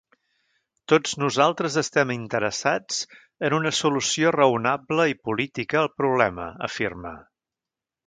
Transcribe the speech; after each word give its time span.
Tots 0.93 1.11
nosaltres 1.23 1.77
estem 1.81 2.13
interessats 2.15 2.99
en 3.51 3.57
una 3.59 3.75
solució 3.83 4.35
raonable 4.39 5.09
i 5.15 5.17
política 5.31 5.83
al 5.87 5.95
problema, 6.03 6.53
afirma. 6.73 7.17